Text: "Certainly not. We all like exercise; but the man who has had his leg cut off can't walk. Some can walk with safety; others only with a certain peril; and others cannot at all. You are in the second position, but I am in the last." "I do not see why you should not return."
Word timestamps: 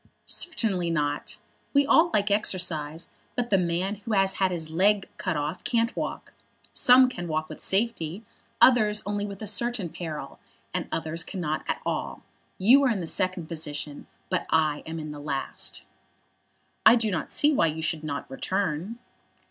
"Certainly 0.25 0.89
not. 0.89 1.37
We 1.75 1.85
all 1.85 2.09
like 2.11 2.31
exercise; 2.31 3.09
but 3.35 3.51
the 3.51 3.57
man 3.59 3.97
who 3.97 4.13
has 4.13 4.33
had 4.41 4.49
his 4.49 4.71
leg 4.71 5.07
cut 5.17 5.37
off 5.37 5.63
can't 5.63 5.95
walk. 5.95 6.33
Some 6.73 7.07
can 7.07 7.27
walk 7.27 7.47
with 7.49 7.61
safety; 7.61 8.23
others 8.59 9.03
only 9.05 9.27
with 9.27 9.43
a 9.43 9.45
certain 9.45 9.89
peril; 9.89 10.39
and 10.73 10.87
others 10.91 11.23
cannot 11.23 11.63
at 11.67 11.81
all. 11.85 12.23
You 12.57 12.81
are 12.85 12.89
in 12.89 12.99
the 12.99 13.05
second 13.05 13.45
position, 13.45 14.07
but 14.31 14.47
I 14.49 14.81
am 14.87 14.97
in 14.97 15.11
the 15.11 15.19
last." 15.19 15.83
"I 16.83 16.95
do 16.95 17.11
not 17.11 17.31
see 17.31 17.53
why 17.53 17.67
you 17.67 17.83
should 17.83 18.03
not 18.03 18.25
return." 18.27 18.97